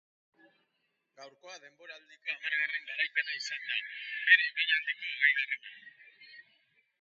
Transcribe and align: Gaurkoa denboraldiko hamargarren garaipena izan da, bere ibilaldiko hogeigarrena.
Gaurkoa 1.19 1.57
denboraldiko 1.65 2.33
hamargarren 2.35 2.87
garaipena 2.93 3.37
izan 3.41 3.67
da, 3.73 3.77
bere 4.31 4.49
ibilaldiko 4.55 5.13
hogeigarrena. 5.13 5.63